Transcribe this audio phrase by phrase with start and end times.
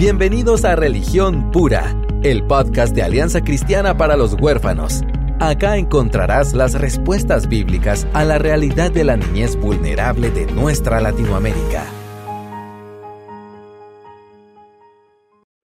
[0.00, 5.02] Bienvenidos a Religión Pura, el podcast de Alianza Cristiana para los Huérfanos.
[5.40, 11.84] Acá encontrarás las respuestas bíblicas a la realidad de la niñez vulnerable de nuestra Latinoamérica.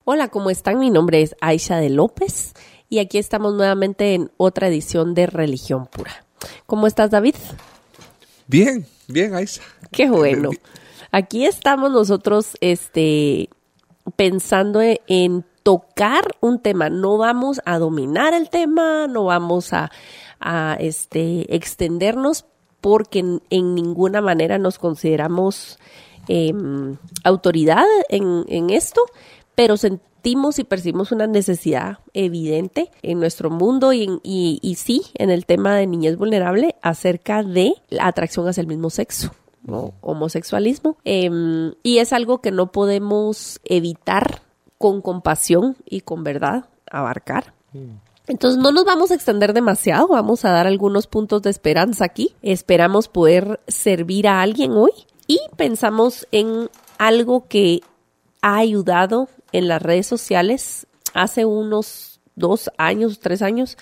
[0.05, 0.79] Hola, ¿cómo están?
[0.79, 2.53] Mi nombre es Aisha de López
[2.89, 6.25] y aquí estamos nuevamente en otra edición de Religión Pura.
[6.67, 7.35] ¿Cómo estás, David?
[8.47, 9.63] Bien, bien, Aisha.
[9.91, 10.51] Qué bueno.
[11.11, 13.51] Aquí estamos nosotros, este,
[14.17, 16.91] pensando e-, en tocar un tema.
[16.91, 19.91] No vamos a dominar el tema, no vamos a,
[20.79, 22.47] este, extendernos
[22.81, 25.79] porque en, ninguna manera nos consideramos
[26.29, 29.03] em, autoridad en, esto,
[29.55, 35.45] pero sentimos y percibimos una necesidad evidente en nuestro mundo y, y sí en el
[35.45, 39.33] tema de niñez vulnerable acerca de la atracción hacia el mismo sexo
[39.67, 40.97] homosexualismo.
[41.05, 44.43] Em, y es algo que no podemos evitar
[44.79, 47.53] con compasión y con verdad abarcar.
[48.27, 52.35] Entonces no nos vamos a extender demasiado, vamos a dar algunos puntos de esperanza aquí.
[52.43, 54.93] Esperamos poder servir a alguien hoy
[55.27, 57.81] y pensamos en algo que
[58.43, 63.77] ha ayudado en las redes sociales hace unos dos años, tres años.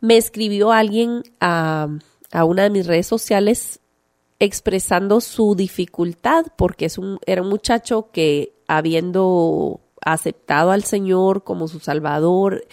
[0.00, 1.88] Me escribió alguien a,
[2.30, 3.80] a una de mis redes sociales
[4.44, 11.68] expresando su dificultad porque es un, era un muchacho que habiendo aceptado al Señor como
[11.68, 12.64] su Salvador,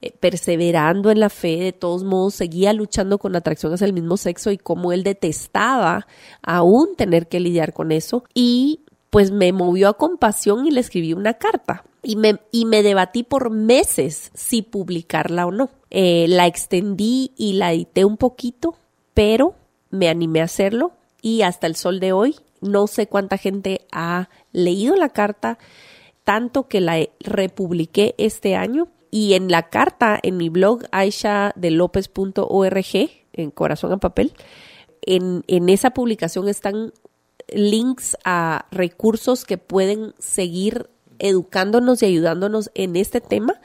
[0.00, 4.16] eh, perseverando en la fe, de todos modos seguía luchando con atracción hacia el mismo
[4.16, 6.06] sexo y como él detestaba
[6.42, 11.12] aún tener que lidiar con eso y pues me movió a compasión y le escribí
[11.12, 11.84] una carta.
[12.02, 15.70] Y me, y me debatí por meses si publicarla o no.
[15.90, 18.76] Eh, la extendí y la edité un poquito,
[19.14, 19.54] pero
[19.90, 24.28] me animé a hacerlo y hasta el sol de hoy no sé cuánta gente ha
[24.52, 25.58] leído la carta,
[26.24, 28.88] tanto que la republiqué este año.
[29.10, 34.34] Y en la carta, en mi blog, aishadelopez.org, en Corazón a Papel,
[35.02, 36.92] en, en esa publicación están
[37.48, 43.60] links a recursos que pueden seguir educándonos y ayudándonos en este tema,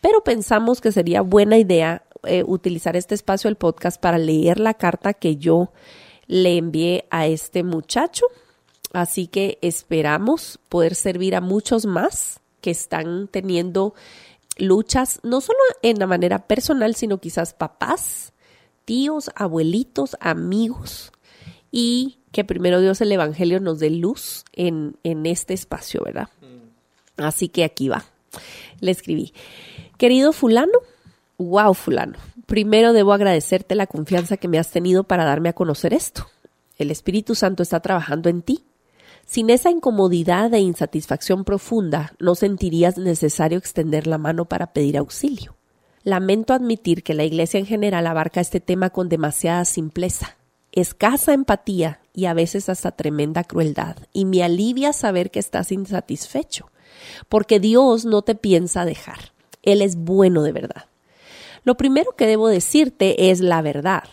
[0.00, 4.74] pero pensamos que sería buena idea eh, utilizar este espacio del podcast para leer la
[4.74, 5.72] carta que yo
[6.32, 8.24] le envié a este muchacho.
[8.94, 13.94] Así que esperamos poder servir a muchos más que están teniendo
[14.56, 18.32] luchas, no solo en la manera personal, sino quizás papás,
[18.86, 21.12] tíos, abuelitos, amigos,
[21.70, 26.30] y que primero Dios el Evangelio nos dé luz en, en este espacio, ¿verdad?
[27.18, 28.06] Así que aquí va.
[28.80, 29.34] Le escribí,
[29.98, 30.78] querido fulano,
[31.36, 32.18] wow fulano,
[32.52, 36.26] Primero debo agradecerte la confianza que me has tenido para darme a conocer esto.
[36.76, 38.66] El Espíritu Santo está trabajando en ti.
[39.24, 45.56] Sin esa incomodidad e insatisfacción profunda, no sentirías necesario extender la mano para pedir auxilio.
[46.04, 50.36] Lamento admitir que la Iglesia en general abarca este tema con demasiada simpleza,
[50.72, 56.70] escasa empatía y a veces hasta tremenda crueldad, y me alivia saber que estás insatisfecho,
[57.30, 59.32] porque Dios no te piensa dejar.
[59.62, 60.91] Él es bueno de verdad.
[61.64, 64.04] Lo primero que debo decirte es la verdad.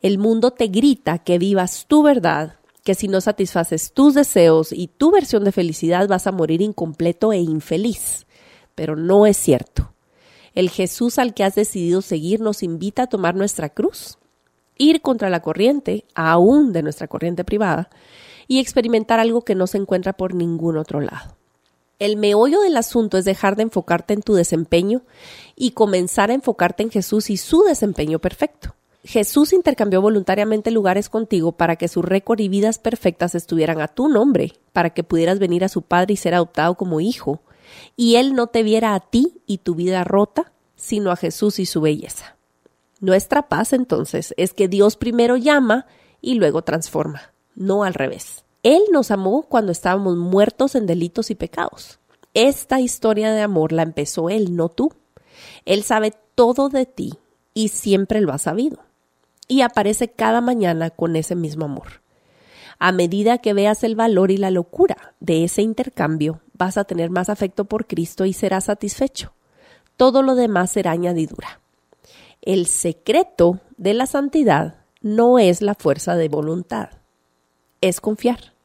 [0.00, 4.88] El mundo te grita que vivas tu verdad, que si no satisfaces tus deseos y
[4.88, 8.26] tu versión de felicidad vas a morir incompleto e infeliz.
[8.74, 9.92] Pero no es cierto.
[10.54, 14.18] El Jesús al que has decidido seguir nos invita a tomar nuestra cruz,
[14.78, 17.90] ir contra la corriente, aún de nuestra corriente privada,
[18.48, 21.36] y experimentar algo que no se encuentra por ningún otro lado.
[21.98, 25.02] El meollo del asunto es dejar de enfocarte en tu desempeño
[25.54, 28.74] y comenzar a enfocarte en Jesús y su desempeño perfecto.
[29.02, 34.08] Jesús intercambió voluntariamente lugares contigo para que su récord y vidas perfectas estuvieran a tu
[34.08, 37.40] nombre, para que pudieras venir a su Padre y ser adoptado como hijo,
[37.96, 41.66] y Él no te viera a ti y tu vida rota, sino a Jesús y
[41.66, 42.36] su belleza.
[43.00, 45.86] Nuestra paz entonces es que Dios primero llama
[46.20, 48.45] y luego transforma, no al revés.
[48.66, 52.00] Él nos amó cuando estábamos muertos en delitos y pecados.
[52.34, 54.92] Esta historia de amor la empezó Él, no tú.
[55.66, 57.14] Él sabe todo de ti
[57.54, 58.80] y siempre lo ha sabido.
[59.46, 62.02] Y aparece cada mañana con ese mismo amor.
[62.80, 67.08] A medida que veas el valor y la locura de ese intercambio, vas a tener
[67.08, 69.32] más afecto por Cristo y serás satisfecho.
[69.96, 71.60] Todo lo demás será añadidura.
[72.42, 76.88] El secreto de la santidad no es la fuerza de voluntad,
[77.80, 78.55] es confiar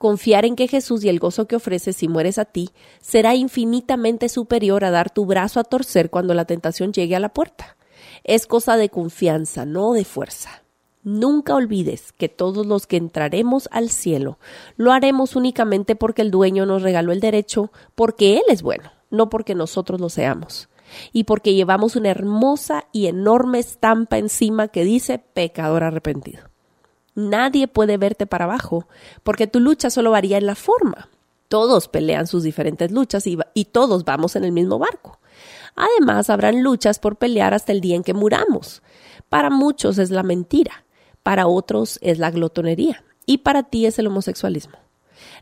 [0.00, 2.70] confiar en que Jesús y el gozo que ofrece si mueres a ti
[3.02, 7.34] será infinitamente superior a dar tu brazo a torcer cuando la tentación llegue a la
[7.34, 7.76] puerta.
[8.24, 10.62] Es cosa de confianza, no de fuerza.
[11.02, 14.38] Nunca olvides que todos los que entraremos al cielo
[14.78, 19.28] lo haremos únicamente porque el dueño nos regaló el derecho, porque Él es bueno, no
[19.28, 20.70] porque nosotros lo seamos,
[21.12, 26.49] y porque llevamos una hermosa y enorme estampa encima que dice pecador arrepentido.
[27.14, 28.86] Nadie puede verte para abajo,
[29.22, 31.08] porque tu lucha solo varía en la forma.
[31.48, 35.18] Todos pelean sus diferentes luchas y, y todos vamos en el mismo barco.
[35.74, 38.82] Además, habrán luchas por pelear hasta el día en que muramos.
[39.28, 40.84] Para muchos es la mentira,
[41.22, 44.78] para otros es la glotonería y para ti es el homosexualismo.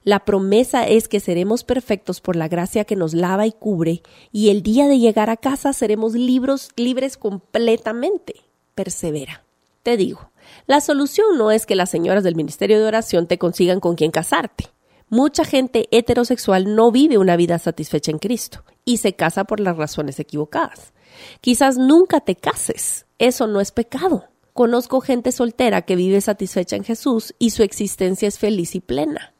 [0.04, 4.50] La promesa es que seremos perfectos por la gracia que nos lava y cubre, y
[4.50, 8.34] el día de llegar a casa seremos libros, libres completamente.
[8.74, 9.44] Persevera.
[9.82, 10.30] Te digo,
[10.68, 14.10] la solución no es que las señoras del Ministerio de Oración te consigan con quien
[14.10, 14.66] casarte.
[15.08, 19.78] Mucha gente heterosexual no vive una vida satisfecha en Cristo y se casa por las
[19.78, 20.92] razones equivocadas.
[21.40, 23.06] Quizás nunca te cases.
[23.18, 24.26] Eso no es pecado.
[24.52, 29.32] Conozco gente soltera que vive satisfecha en Jesús y su existencia es feliz y plena,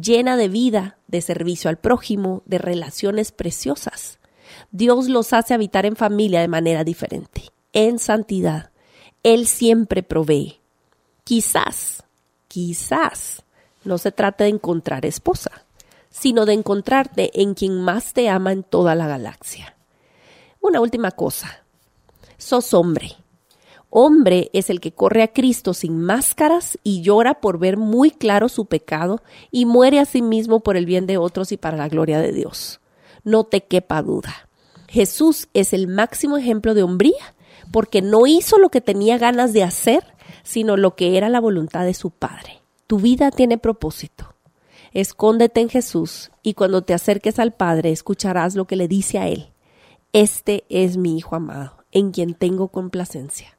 [0.00, 4.20] llena de vida, de servicio al prójimo, de relaciones preciosas.
[4.70, 8.70] Dios los hace habitar en familia de manera diferente, en santidad.
[9.24, 10.59] Él siempre provee.
[11.30, 12.02] Quizás,
[12.48, 13.44] quizás
[13.84, 15.64] no se trata de encontrar esposa,
[16.10, 19.76] sino de encontrarte en quien más te ama en toda la galaxia.
[20.60, 21.62] Una última cosa.
[22.36, 23.12] Sos hombre.
[23.90, 28.48] Hombre es el que corre a Cristo sin máscaras y llora por ver muy claro
[28.48, 29.22] su pecado
[29.52, 32.32] y muere a sí mismo por el bien de otros y para la gloria de
[32.32, 32.80] Dios.
[33.22, 34.48] No te quepa duda.
[34.88, 37.36] Jesús es el máximo ejemplo de hombría
[37.70, 40.02] porque no hizo lo que tenía ganas de hacer,
[40.50, 42.60] sino lo que era la voluntad de su Padre.
[42.88, 44.34] Tu vida tiene propósito.
[44.92, 49.28] Escóndete en Jesús y cuando te acerques al Padre escucharás lo que le dice a
[49.28, 49.52] Él.
[50.12, 53.56] Este es mi Hijo amado, en quien tengo complacencia.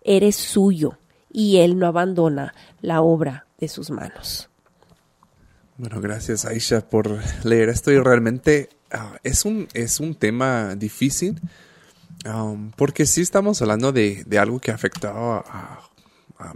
[0.00, 0.96] Eres suyo
[1.30, 4.48] y Él no abandona la obra de sus manos.
[5.76, 11.38] Bueno, gracias Aisha por leer esto y realmente uh, es, un, es un tema difícil
[12.24, 15.89] um, porque sí estamos hablando de, de algo que ha afectado a,
[16.40, 16.54] a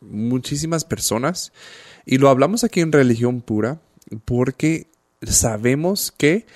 [0.00, 1.52] muchísimas personas.
[2.04, 3.80] Y lo hablamos aquí en religión pura
[4.24, 4.88] porque
[5.22, 6.46] sabemos que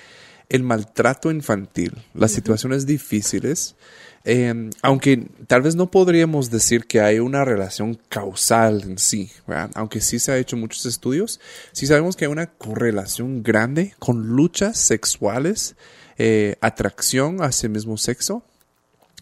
[0.49, 3.75] el maltrato infantil, las situaciones difíciles,
[4.23, 9.31] em, aunque tal vez no podríamos decir que hay una relación causal en sí,
[9.73, 11.39] aunque sí se ha hecho muchos estudios,
[11.73, 15.75] sí sabemos que hay una correlación grande con luchas sexuales,
[16.17, 18.43] eh, atracción hacia el mismo sexo,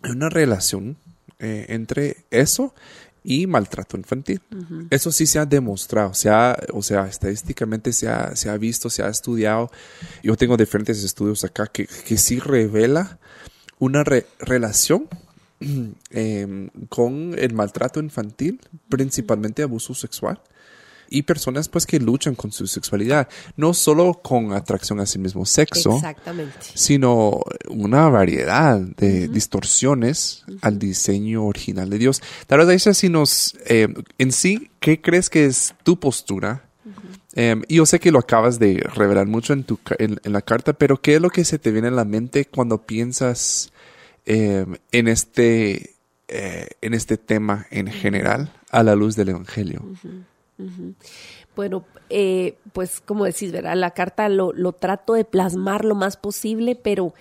[0.02, 0.98] hay una relación
[1.40, 2.74] eh, entre eso
[3.26, 4.40] y maltrato infantil.
[4.92, 8.90] Eso sí se ha demostrado, se ha, o sea, estadísticamente se ha, se ha visto,
[8.90, 9.72] se ha estudiado.
[10.24, 13.20] Yo tengo diferentes estudios acá que, que sí revela
[13.80, 15.08] una relación
[16.12, 20.40] em, con el maltrato infantil, principalmente abuso sexual
[21.10, 25.46] y personas pues que luchan con su sexualidad, no solo con atracción a sí mismo
[25.46, 26.02] sexo,
[26.74, 32.22] sino una variedad de distorsiones al diseño original de Dios.
[32.48, 33.88] Tal vez si nos, eh,
[34.18, 36.64] en sí, ¿qué crees que es tu postura?
[37.34, 40.74] Em, y yo sé que lo acabas de revelar mucho en, tu, en, la carta,
[40.74, 43.74] pero ¿qué es lo que se te viene a la mente cuando piensas
[44.26, 45.96] em, en, este,
[46.30, 49.84] eh, en este tema en general a la luz del Evangelio?
[51.56, 53.76] Bueno, eh, pues como decís, ¿verdad?
[53.76, 57.14] La carta lo, lo, trato de plasmar lo más posible, pero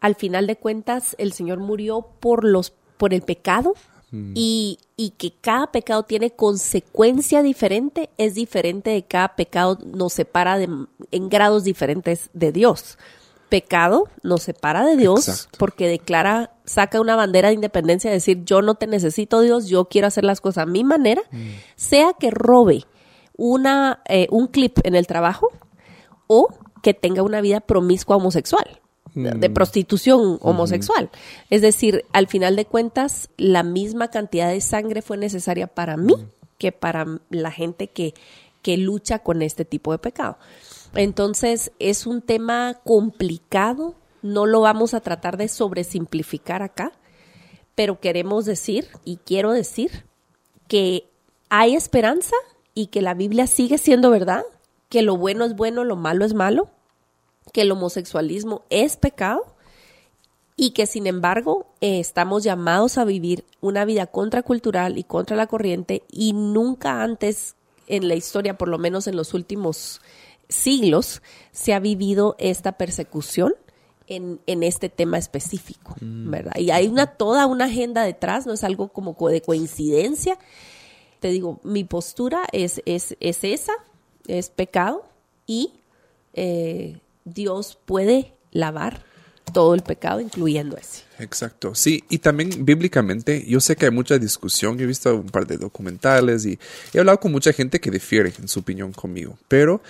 [0.00, 3.74] al final de cuentas el Señor murió por los, por el pecado
[4.10, 4.32] mm.
[4.34, 10.58] y, y, que cada pecado tiene consecuencia diferente, es diferente de cada pecado, nos separa
[10.58, 10.68] de,
[11.10, 12.98] en grados diferentes de Dios.
[13.50, 18.62] Pecado nos separa de Dios porque declara, saca una bandera de independencia, de decir yo
[18.62, 21.50] no te necesito Dios, yo quiero hacer las cosas a mi manera, mm.
[21.76, 22.86] sea que robe
[23.36, 25.48] una, eh, un clip en el trabajo
[26.26, 26.48] o
[26.82, 28.80] que tenga una vida promiscua homosexual
[29.14, 29.54] de mm.
[29.54, 31.10] prostitución homosexual.
[31.50, 36.14] Es decir, al final de cuentas, la misma cantidad de sangre fue necesaria para mí
[36.14, 36.28] mm.
[36.58, 38.14] que para la gente que,
[38.62, 40.38] que lucha con este tipo de pecado.
[40.94, 46.92] Entonces, es un tema complicado, no lo vamos a tratar de sobresimplificar acá,
[47.74, 50.04] pero queremos decir y quiero decir
[50.68, 51.08] que
[51.48, 52.36] hay esperanza
[52.74, 54.44] y que la Biblia sigue siendo verdad,
[54.88, 56.70] que lo bueno es bueno, lo malo es malo,
[57.52, 59.54] que el homosexualismo es pecado
[60.56, 65.46] y que sin embargo eh, estamos llamados a vivir una vida contracultural y contra la
[65.46, 67.56] corriente y nunca antes
[67.86, 70.00] en la historia, por lo menos en los últimos
[70.50, 73.54] siglos se ha vivido esta persecución
[74.06, 76.30] en, en este tema específico, mm.
[76.30, 76.56] ¿verdad?
[76.56, 80.38] Y hay una toda una agenda detrás, no es algo como de coincidencia.
[81.20, 83.72] te digo, mi postura es, es, es esa,
[84.26, 85.04] es pecado
[85.46, 85.72] y
[86.34, 89.04] eh, Dios puede lavar
[89.52, 91.02] todo el pecado, incluyendo ese.
[91.18, 95.46] Exacto, sí, y también bíblicamente, yo sé que hay mucha discusión, he visto un par
[95.46, 96.58] de documentales y
[96.94, 99.82] he hablado con mucha gente que difiere en su opinión conmigo, pero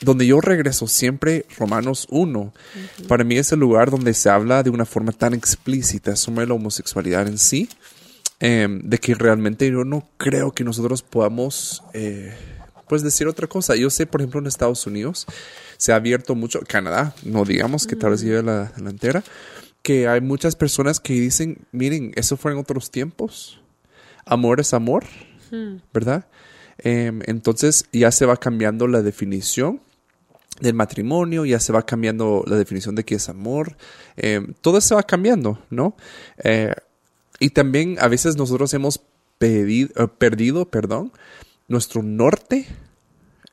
[0.00, 2.52] donde yo regreso siempre, Romanos 1,
[3.06, 6.54] para mí es el lugar donde se habla de una forma tan explícita sobre la
[6.54, 7.68] homosexualidad en sí,
[8.38, 12.34] em, de que realmente yo no creo que nosotros podamos, eh,
[12.88, 13.76] pues, decir otra cosa.
[13.76, 15.26] Yo sé, por ejemplo, en Estados Unidos
[15.76, 19.22] se ha abierto mucho, Canadá, no digamos que tal vez lleve la delantera,
[19.82, 23.60] que hay muchas personas que dicen, miren, eso fue en otros tiempos,
[24.24, 25.04] amor es amor,
[25.92, 26.26] ¿verdad?
[26.78, 29.80] Em, entonces ya se va cambiando la definición
[30.60, 33.76] del matrimonio, ya se va cambiando la definición de qué es amor,
[34.16, 35.96] em, todo se va cambiando, ¿no?
[36.44, 36.74] Eh,
[37.38, 39.00] y también a veces nosotros hemos
[39.40, 39.88] eh,
[40.18, 41.12] perdido, perdón,
[41.66, 42.66] nuestro norte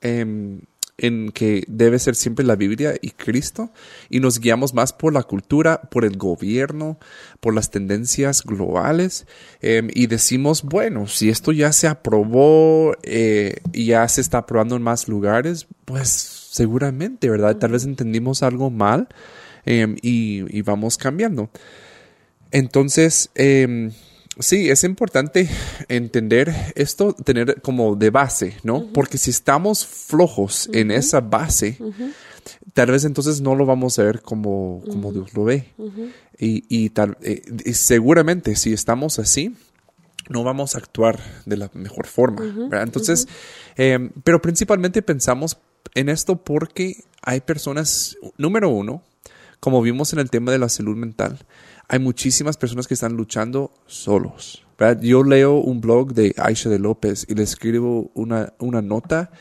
[0.01, 0.59] em,
[0.97, 3.71] en que debe ser siempre la Biblia y Cristo
[4.09, 6.97] y nos guiamos más por la cultura, por el gobierno,
[7.39, 9.27] por las tendencias globales
[9.61, 14.81] y decimos, bueno, si esto ya se aprobó eh, y ya se está aprobando en
[14.81, 17.57] más lugares, pues seguramente, ¿verdad?
[17.57, 19.07] Tal vez entendimos algo mal
[19.65, 21.49] em, y, vamos cambiando.
[22.51, 23.91] Entonces, em,
[24.39, 25.49] sí, es importante
[25.89, 28.87] entender esto, tener como de base, ¿no?
[28.93, 31.77] Porque si estamos flojos en esa base,
[32.73, 35.73] tal vez entonces no lo vamos a ver como, como Dios lo ve.
[36.39, 39.55] y, tal, eh, y seguramente si estamos así,
[40.29, 42.83] no vamos a actuar de la mejor forma, ¿verdad?
[42.83, 43.27] Entonces,
[43.75, 45.57] em, pero principalmente pensamos
[45.95, 49.03] en esto porque hay personas, número uno,
[49.59, 51.39] como vimos en el tema de la salud mental,
[51.87, 54.63] hay muchísimas personas que están luchando solos.
[55.01, 59.31] Yo leo un blog de Aisha de López y le escribo una, una nota.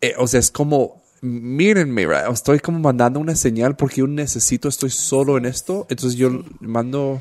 [0.00, 4.90] Eh, o sea, es como, mírenme, estoy como mandando una señal porque yo necesito, estoy
[4.90, 5.86] solo en esto.
[5.88, 7.20] Entonces yo mando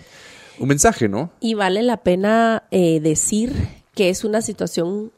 [0.57, 1.31] un mensaje, ¿no?
[1.39, 3.53] Y vale la pena eh, decir
[3.93, 5.11] que es una situación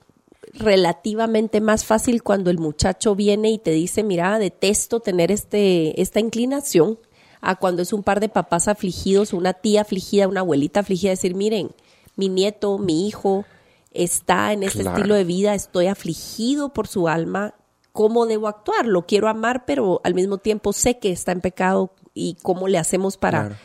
[0.54, 6.20] relativamente más fácil cuando el muchacho viene y te dice, mira, detesto tener este, esta
[6.20, 7.00] inclinación,
[7.42, 11.36] a cuando es un par de papás afligidos, una tía afligida, una abuelita afligida, decir,
[11.36, 11.72] miren,
[12.16, 13.46] mi nieto, mi hijo
[13.92, 17.54] está en este estilo de vida, estoy afligido por su alma,
[17.92, 18.86] ¿cómo debo actuar?
[18.86, 22.78] Lo quiero amar, pero al mismo tiempo sé que está en pecado y cómo le
[22.78, 23.60] hacemos para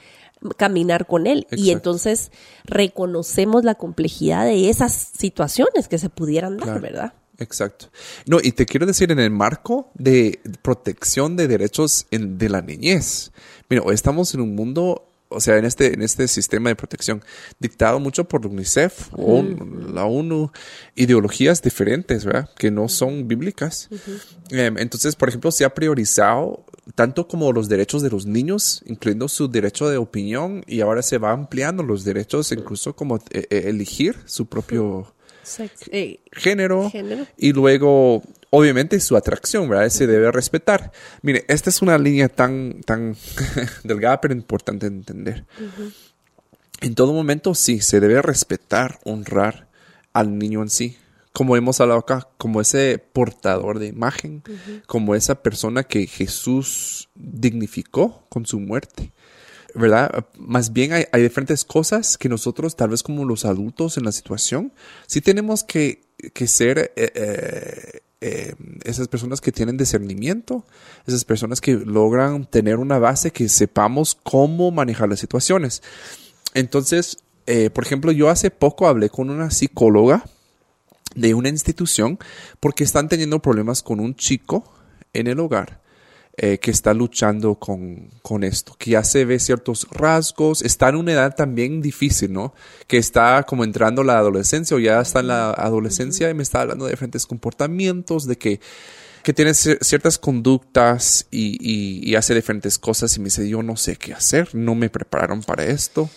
[0.57, 1.47] caminar con él.
[1.50, 2.30] Y entonces
[2.64, 7.14] reconocemos la complejidad de esas situaciones que se pudieran dar, ¿verdad?
[7.38, 7.87] Exacto.
[8.26, 12.62] No, y te quiero decir en el marco de protección de derechos en, de la
[12.62, 13.30] niñez.
[13.68, 17.23] Mira, estamos en un mundo o sea, en este, en este sistema de protección,
[17.59, 19.42] dictado mucho por UNICEF o
[19.92, 20.50] la ONU,
[20.95, 22.49] ideologías diferentes, ¿verdad?
[22.57, 23.88] Que no son bíblicas.
[24.50, 26.64] Em, entonces, por ejemplo, se ha priorizado
[26.95, 31.18] tanto como los derechos de los niños, incluyendo su derecho de opinión, y ahora se
[31.18, 35.12] va ampliando los derechos, incluso como eh, eh, elegir su propio
[35.90, 36.90] eh, género,
[37.37, 39.88] y luego obviamente su atracción, ¿verdad?
[39.90, 40.92] Se debe respetar.
[41.23, 43.16] Mire, esta es una línea tan, tan
[43.85, 45.45] delgada pero importante de entender.
[46.80, 49.68] En todo momento sí, se debe respetar, honrar
[50.12, 50.97] al niño en sí.
[51.38, 54.42] Como hemos hablado acá, como ese portador de imagen,
[54.87, 59.12] como esa persona que Jesús dignificó con su muerte.
[59.73, 60.26] ¿verdad?
[60.37, 64.73] Más bien hay, diferentes cosas que nosotros, tal vez como los adultos en la situación,
[65.07, 66.02] sí tenemos que,
[66.45, 70.66] ser eh, eh, eh, esas personas que tienen discernimiento,
[71.07, 75.85] esas personas que logran tener una base que sepamos cómo manejar las situaciones.
[76.54, 80.25] Entonces, eh, por ejemplo, yo hace poco hablé con una psicóloga
[81.15, 82.19] de una institución
[82.61, 84.65] porque están teniendo problemas con un chico
[85.12, 85.81] en el hogar
[86.41, 90.95] eh, que está luchando con, con, esto, que ya se ve ciertos rasgos, está en
[90.95, 92.55] una edad también difícil, ¿no?
[92.87, 96.61] Que está como entrando la adolescencia o ya está en la adolescencia y me está
[96.61, 98.61] hablando de diferentes comportamientos, de que,
[99.25, 101.59] que tiene ciertas conductas y,
[102.09, 105.43] y, hace diferentes cosas y me dice, yo no sé qué hacer, no me prepararon
[105.43, 106.09] para esto.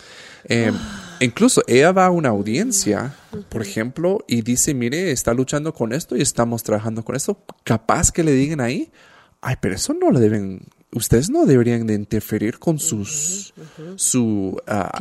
[0.43, 0.77] Em,
[1.25, 3.15] incluso ella va a una audiencia,
[3.49, 7.37] por ejemplo, y dice, mire, está luchando con esto y estamos trabajando con esto.
[7.63, 8.91] Capaz que le digan ahí,
[9.41, 13.53] ay, pero eso no lo deben, ustedes no deberían de interferir con sus,
[13.95, 14.91] su, ah,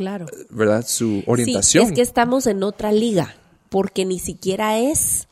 [0.49, 0.85] ¿verdad?
[0.87, 1.85] Su orientación.
[1.85, 3.35] Sí, es que estamos en otra liga,
[3.69, 5.27] porque ni siquiera es,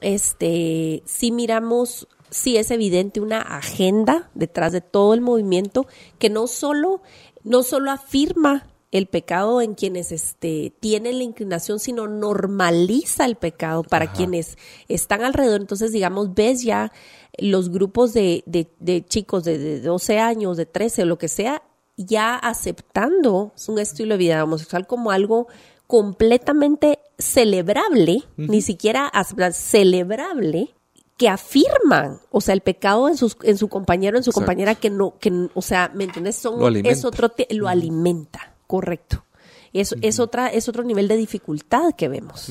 [0.00, 5.86] este, si miramos, sí es evidente una agenda detrás de todo el movimiento
[6.18, 7.02] que no solo,
[7.42, 13.82] no solo afirma el pecado en quienes este, tienen la inclinación, sino normaliza el pecado
[13.82, 15.60] para quienes están alrededor.
[15.60, 16.92] Entonces, digamos, ves ya
[17.36, 21.64] los grupos de, de, de chicos de, de 12 años, de 13, lo que sea,
[21.96, 25.48] ya aceptando un estilo de vida homosexual como algo
[25.88, 29.10] completamente celebrable, ni siquiera
[29.50, 30.72] celebrable,
[31.16, 34.90] que afirman, o sea, el pecado en, sus, en su compañero, en su compañera, que
[34.90, 36.36] no, que, o sea, ¿me entiendes?
[36.36, 39.24] Son, Lo es otro, lo alimenta, correcto.
[39.72, 42.50] Es, es, otra, es otro nivel de dificultad que vemos.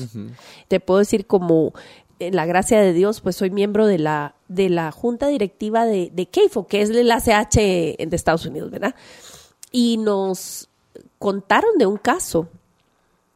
[0.68, 1.74] Te puedo decir como,
[2.18, 6.10] en la gracia de Dios, pues soy miembro de la, de la junta directiva de,
[6.14, 8.94] de CAFO, que es el ACH de Estados Unidos, ¿verdad?
[9.70, 10.70] Y nos
[11.18, 12.48] contaron de un caso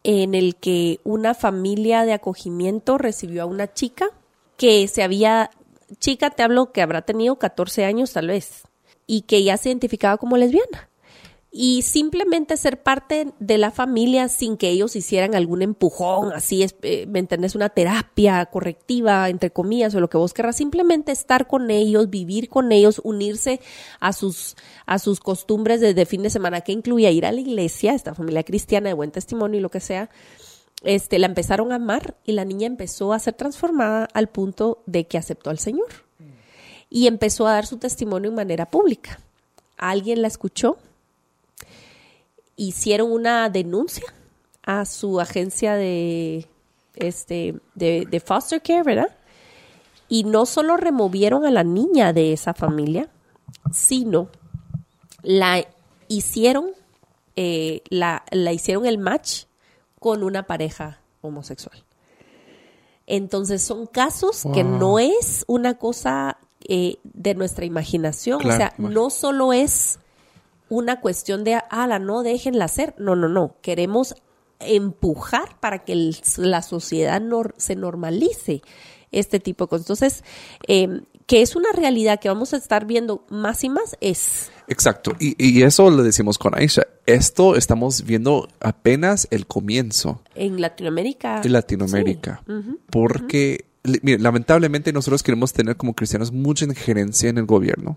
[0.02, 4.06] en el que una familia de acogimiento recibió a una chica
[4.56, 5.50] que se había,
[5.98, 8.62] chica te hablo que habrá tenido 14 años tal vez,
[9.06, 10.87] y que ya se identificaba como lesbiana.
[11.60, 16.76] Y simplemente ser parte de la familia sin que ellos hicieran algún empujón, así, es,
[16.82, 17.56] eh, ¿me entendés?
[17.56, 20.54] Una terapia correctiva, entre comillas, o lo que vos querrás.
[20.54, 23.60] Simplemente estar con ellos, vivir con ellos, unirse
[23.98, 24.54] a sus,
[24.86, 28.44] a sus costumbres desde fin de semana, que incluía ir a la iglesia, esta familia
[28.44, 30.10] cristiana de buen testimonio y lo que sea.
[30.84, 35.08] Este, la empezaron a amar y la niña empezó a ser transformada al punto de
[35.08, 35.88] que aceptó al Señor.
[36.88, 39.18] Y empezó a dar su testimonio en manera pública.
[39.76, 40.78] Alguien la escuchó,
[42.58, 44.12] hicieron una denuncia
[44.62, 46.46] a su agencia de,
[46.96, 49.16] este, de, de foster care, ¿verdad?
[50.08, 53.08] Y no solo removieron a la niña de esa familia,
[53.72, 54.28] sino
[55.22, 55.64] la
[56.08, 56.72] hicieron,
[57.36, 59.44] eh, la, la hicieron el match
[60.00, 61.84] con una pareja homosexual.
[63.06, 66.38] Entonces son casos que no es una cosa
[66.68, 70.00] eh, de nuestra imaginación, Claro, o sea, no solo es
[70.70, 72.94] una cuestión de, ala, no déjenla hacer.
[72.98, 73.56] No, no, no.
[73.62, 74.14] Queremos
[74.60, 78.62] empujar para que el- la sociedad nor- se normalice
[79.12, 79.84] este tipo de cosas.
[79.86, 80.24] Entonces,
[80.66, 85.12] eh, que es una realidad que vamos a estar viendo más y más, es Exacto.
[85.18, 86.82] Y, y eso lo decimos con Aisha.
[87.06, 91.40] Esto estamos viendo apenas el comienzo en Latinoamérica.
[91.42, 92.42] en Latinoamérica.
[92.90, 93.64] Porque,
[94.02, 97.96] mire, lamentablemente nosotros queremos tener como cristianos mucha injerencia en el gobierno.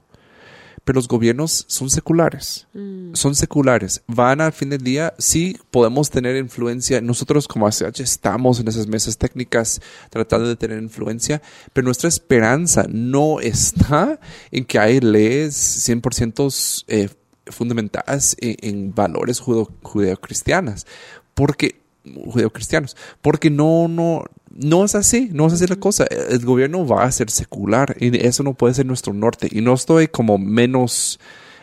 [0.84, 2.68] Pero los gobiernos son seculares.
[3.14, 4.02] Son seculares.
[4.08, 7.02] Van al fin del día, sí podemos tener influencia.
[7.02, 11.42] Nosotros como ACH estamos en esas mesas técnicas tratando de tener influencia,
[11.74, 17.10] pero nuestra esperanza no está en que hay leyes 100% eh,
[17.46, 20.88] fundamentadas en, en valores judeocristianas.
[21.36, 26.06] Porque judeocristianos, porque no, no, no es así, no es así la cosa.
[26.06, 29.48] El gobierno va a ser secular y eso no puede ser nuestro norte.
[29.52, 31.20] Y no estoy como menos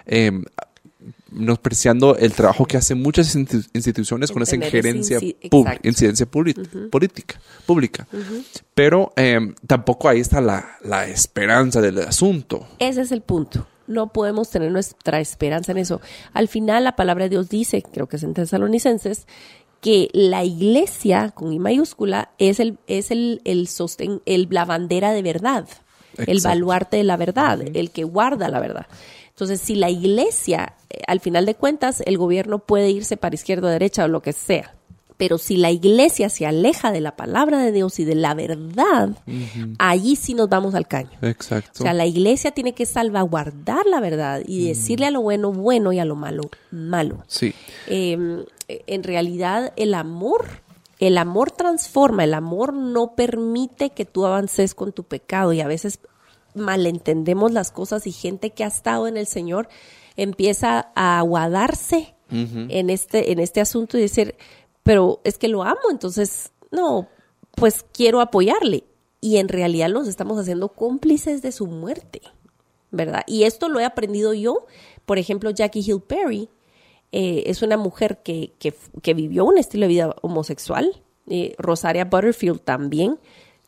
[0.06, 0.32] eh,
[1.30, 5.88] menospreciando el trabajo que hacen muchas institu- instituciones con esa injerencia, exacto.
[5.88, 8.06] incidencia pública, política, pública.
[8.74, 12.66] Pero eh, tampoco ahí está la, la esperanza del asunto.
[12.78, 13.66] Ese es el punto.
[13.86, 16.02] No podemos tener nuestra esperanza en eso.
[16.34, 19.26] Al final, la palabra de Dios dice, creo que es en Tesalonicenses,
[19.80, 25.12] que la iglesia, con I mayúscula, es el, es el, el sostén, el, la bandera
[25.12, 25.68] de verdad,
[26.16, 28.86] el baluarte de la verdad, el que guarda la verdad.
[29.30, 33.68] Entonces, si la iglesia, eh, al final de cuentas, el gobierno puede irse para izquierda
[33.68, 34.74] o derecha o lo que sea,
[35.16, 39.10] pero si la iglesia se aleja de la palabra de Dios y de la verdad,
[39.78, 41.10] allí sí nos vamos al caño.
[41.22, 41.70] Exacto.
[41.80, 45.92] O sea, la iglesia tiene que salvaguardar la verdad y decirle a lo bueno bueno
[45.92, 47.22] y a lo malo malo.
[47.26, 47.54] sí.
[47.86, 50.62] Eh, en realidad, el amor,
[50.98, 55.52] el amor transforma, el amor no permite que tú avances con tu pecado.
[55.52, 56.00] Y a veces
[56.54, 59.68] malentendemos las cosas y gente que ha estado en el Señor
[60.16, 64.34] empieza a aguadarse en este en este asunto y decir,
[64.82, 67.08] pero es que lo amo, entonces no,
[67.52, 68.84] pues quiero apoyarle
[69.20, 72.20] y en realidad nos estamos haciendo cómplices de su muerte,
[72.90, 73.22] ¿verdad?
[73.26, 74.66] Y esto lo he aprendido yo,
[75.06, 76.50] por ejemplo, Jackie Hill Perry
[77.12, 82.04] eh, es una mujer que, que, que vivió un estilo de vida homosexual, eh, Rosaria
[82.04, 83.18] Butterfield también,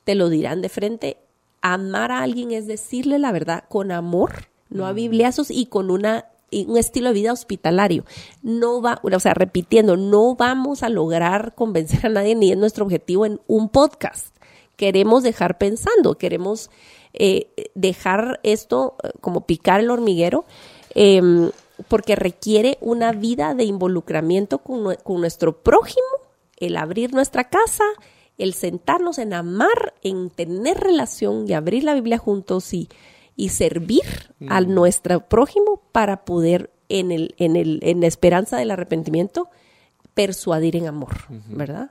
[0.05, 1.19] te lo dirán de frente,
[1.63, 6.27] amar a alguien es decirle la verdad con amor, no a bibliazos y con una
[6.51, 8.05] y un estilo de vida hospitalario.
[8.43, 12.85] No va, o sea, repitiendo, no vamos a lograr convencer a nadie ni es nuestro
[12.85, 14.35] objetivo en un podcast.
[14.77, 16.71] Queremos dejar pensando, queremos
[17.13, 20.45] eh, dejar esto eh, como picar el hormiguero,
[20.95, 21.51] eh,
[21.89, 26.07] porque requiere una vida de involucramiento con, con nuestro prójimo,
[26.57, 27.85] el abrir nuestra casa,
[28.39, 32.89] el sentarnos en amar, en tener relación y abrir la Biblia juntos y,
[33.37, 34.03] y servir
[34.41, 34.53] Mm.
[34.53, 39.49] a nuestro prójimo para poder en el, en el, en la esperanza del arrepentimiento,
[40.15, 41.91] persuadir en amor, ¿verdad?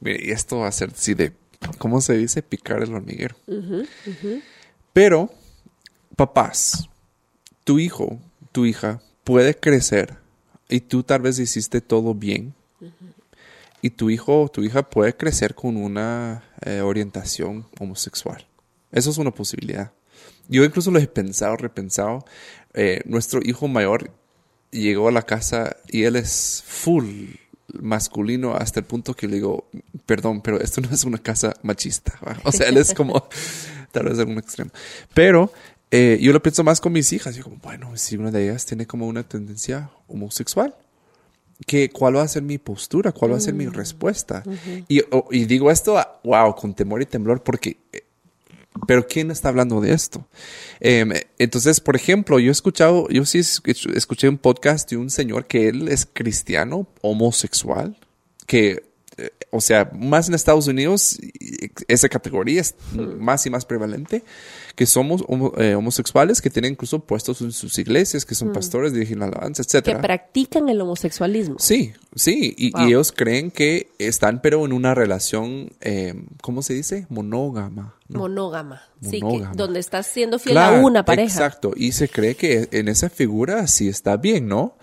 [0.00, 1.32] Mire, y esto va a ser así de,
[1.78, 2.42] ¿cómo se dice?
[2.42, 3.34] Picar el hormiguero.
[4.92, 5.30] Pero,
[6.16, 6.88] papás,
[7.64, 8.18] tu hijo,
[8.52, 10.16] tu hija puede crecer
[10.70, 12.54] y tú tal vez hiciste todo bien.
[13.82, 18.46] Y tu hijo o tu hija puede crecer con una eh, orientación homosexual.
[18.90, 19.92] Eso es una posibilidad.
[20.48, 22.24] Yo incluso lo he pensado, repensado.
[22.72, 24.10] Eh, nuestro hijo mayor
[24.70, 27.34] llegó a la casa y él es full
[27.74, 29.68] masculino hasta el punto que le digo,
[30.06, 32.18] perdón, pero esto no es una casa machista.
[32.44, 33.28] O sea, él es como,
[33.92, 34.70] tal vez en un extremo.
[35.12, 35.52] Pero
[35.90, 37.34] eh, yo lo pienso más con mis hijas.
[37.34, 40.74] Yo como, bueno, si una de ellas tiene como una tendencia homosexual,
[41.66, 43.12] ¿qué, ¿cuál va a ser mi postura?
[43.12, 44.42] ¿Cuál va a ser mi respuesta?
[44.88, 48.04] y, y, digo esto, wow, con temor y temblor, porque eh,
[48.86, 50.26] pero ¿quién está hablando de esto?
[50.80, 55.46] Em, entonces, por ejemplo, yo he escuchado, yo sí escuché un podcast de un señor
[55.46, 57.96] que él es cristiano, homosexual,
[58.46, 61.18] que eh, o sea, más en Estados Unidos,
[61.88, 64.22] esa categoría es más y más prevalente,
[64.78, 65.24] que somos
[65.56, 69.84] eh, homosexuales que tienen incluso puestos en sus iglesias, que son pastores, dirigen alabanza, etc.
[69.84, 71.56] Que practican el homosexualismo.
[71.58, 77.06] Sí, sí, y, ellos creen que están pero en una relación, eh, ¿cómo se dice?
[77.08, 77.96] Monógama.
[78.06, 78.82] Monógama.
[79.02, 79.20] Sí,
[79.56, 81.26] donde estás siendo fiel a una pareja.
[81.26, 84.76] Exacto, y se cree que en esa figura sí está bien, ¿no?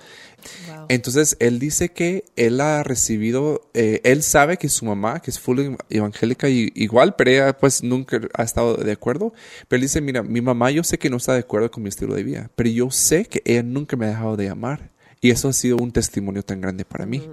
[0.90, 5.40] Entonces, él dice que él ha recibido, eh, él sabe que su mamá, que es
[5.40, 9.34] full evangélica y, igual, pero ella pues nunca ha estado de acuerdo.
[9.68, 11.90] Pero él dice, mira, mi mamá yo sé que no está de acuerdo con mi
[11.90, 14.92] estilo de vida, pero yo sé que ella nunca me ha dejado de amar.
[15.22, 17.28] Y eso ha sido un testimonio tan grande para mí.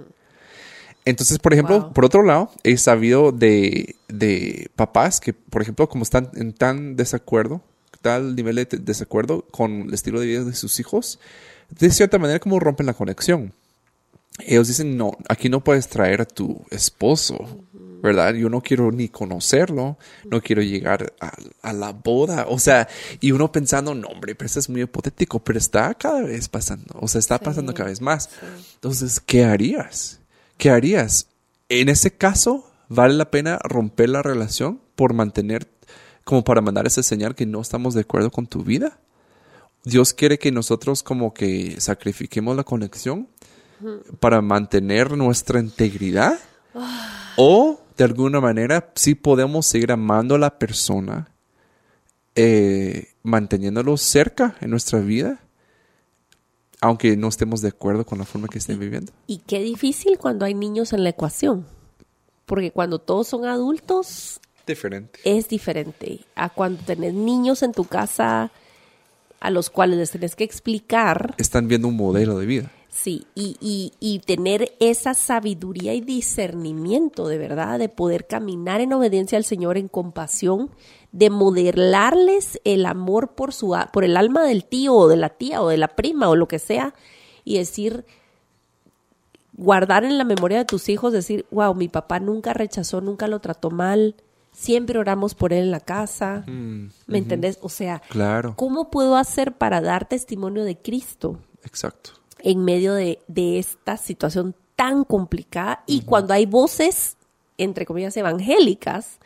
[1.05, 6.03] Entonces, por ejemplo, por otro lado, he sabido de, de papás que, por ejemplo, como
[6.03, 7.61] están en tan desacuerdo,
[8.01, 11.19] tal nivel de desacuerdo con el estilo de vida de sus hijos,
[11.79, 13.53] de cierta manera como rompen la conexión.
[14.39, 17.65] Ellos dicen, no, aquí no puedes traer a tu esposo,
[18.01, 18.33] ¿verdad?
[18.33, 22.87] Yo no quiero ni conocerlo, no quiero llegar a, la boda, o sea,
[23.19, 26.95] y uno pensando, no, hombre, pero eso es muy hipotético, pero está cada vez pasando,
[26.99, 28.29] o sea, está pasando cada vez más.
[28.73, 30.19] Entonces, ¿qué harías?
[30.57, 31.27] ¿Qué harías?
[31.69, 35.67] En ese caso, ¿vale la pena romper la relación por mantener,
[36.23, 38.97] como para mandar ese señal que no estamos de acuerdo con tu vida?
[39.83, 43.27] Dios quiere que nosotros como que sacrifiquemos la conexión
[44.19, 46.39] para mantener nuestra integridad
[47.35, 51.31] o de alguna manera sí podemos seguir amando a la persona
[52.35, 55.43] eh, manteniéndolo cerca en nuestra vida
[56.83, 59.13] aunque no estemos de acuerdo con la forma que estén viviendo.
[59.25, 61.65] Y qué difícil cuando hay niños en la ecuación,
[62.45, 65.17] porque cuando todos son adultos diferente.
[65.23, 68.51] es diferente a cuando tenés niños en tu casa
[69.43, 71.35] a los cuales les tenés que explicar.
[71.37, 72.71] Están viendo un modelo de vida.
[72.87, 78.93] Sí, y, y, y, tener esa sabiduría y discernimiento de verdad, de poder caminar en
[78.93, 80.69] obediencia al Señor, en compasión,
[81.11, 85.61] de modelarles el amor por, su, por el alma del tío o de la tía
[85.61, 86.93] o de la prima o lo que sea,
[87.43, 88.05] y decir,
[89.57, 93.39] guardar en la memoria de tus hijos, decir, wow, mi papá nunca rechazó, nunca lo
[93.39, 94.15] trató mal,
[94.53, 96.43] siempre oramos por él en la casa.
[96.47, 97.59] Mm, ¿Me entendés?
[97.61, 98.53] O sea, claro.
[98.55, 101.39] ¿cómo puedo hacer para dar testimonio de Cristo?
[101.63, 102.11] Exacto.
[102.39, 107.17] En medio de, esta situación tan complicada y cuando hay voces,
[107.57, 109.19] entre comillas, evangélicas,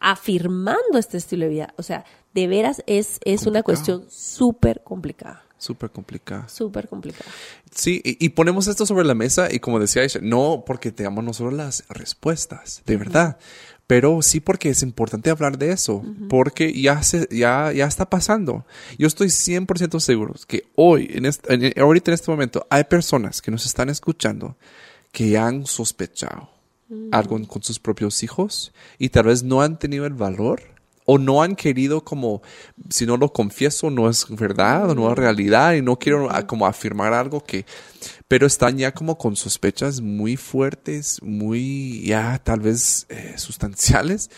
[0.00, 1.74] afirmando este estilo de vida.
[1.76, 5.44] O sea, de veras es, es una cuestión súper complicada.
[5.60, 6.48] Súper complicada.
[6.48, 7.30] Súper complicada.
[7.70, 11.84] Sí, y, ponemos esto sobre la mesa y como decía no porque tengamos nosotros las
[11.90, 13.38] respuestas, de verdad,
[13.90, 18.64] pero sí porque es importante hablar de eso, porque ya, se, ya, ya está pasando.
[19.00, 23.50] Yo estoy 100% seguro que hoy, en este, ahorita en este momento, hay personas que
[23.50, 24.56] nos están escuchando
[25.10, 26.50] que han sospechado
[27.10, 30.62] algo con sus propios hijos y tal vez no han tenido el valor
[31.12, 32.40] o no han querido como,
[32.88, 36.68] si no lo confieso, no es verdad o no es realidad y no quiero como
[36.68, 37.66] afirmar algo que,
[38.28, 44.30] pero están ya como con sospechas muy fuertes, muy ya tal vez eh, sustanciales.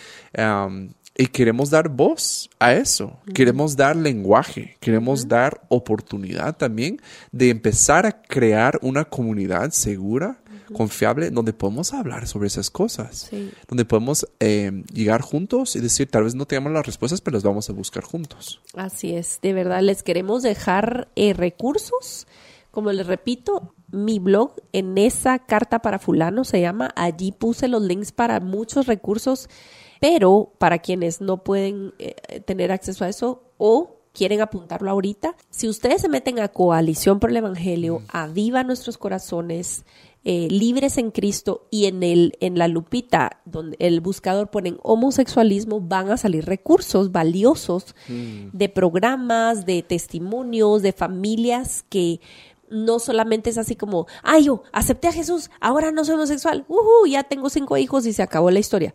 [1.15, 8.07] y queremos dar voz a eso, queremos dar lenguaje, queremos dar oportunidad también de empezar
[8.07, 10.42] a crear una comunidad segura
[10.73, 13.31] confiable donde podemos hablar sobre esas cosas,
[13.69, 17.43] donde podemos eh, llegar juntos y decir, tal vez no tengamos las respuestas, pero las
[17.43, 18.61] vamos a buscar juntos.
[18.75, 22.27] Así es, de verdad, les queremos dejar eh, recursos.
[22.71, 27.83] Como les repito, mi blog en esa carta para fulano se llama, allí puse los
[27.83, 29.49] links para muchos recursos,
[30.01, 35.37] pero para quienes no pueden eh, tener acceso a eso o quieren apuntarlo ahorita.
[35.51, 39.85] Si ustedes se meten a Coalición por el Evangelio, a Viva Nuestros Corazones,
[40.25, 45.81] eh, Libres en Cristo y en, el, en la lupita, donde el buscador ponen homosexualismo,
[45.81, 52.21] van a salir recursos valiosos de programas, de testimonios, de familias que
[52.71, 57.07] no solamente es así como, ay, yo acepté a Jesús, ahora no soy homosexual, uh,
[57.07, 58.95] ya tengo cinco hijos y se acabó la historia.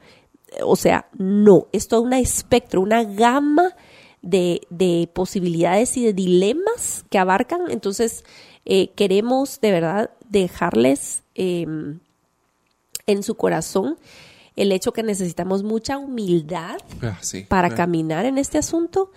[0.63, 3.76] O sea, no, es todo un espectro, una gama
[4.22, 7.70] de, de posibilidades y de dilemas que abarcan.
[7.70, 8.24] Entonces,
[8.69, 11.99] eh, queremos de verdad dejarles em,
[13.06, 13.97] en su corazón
[14.58, 17.45] el hecho que necesitamos mucha humildad Ah, sí.
[17.47, 19.12] para caminar en este asunto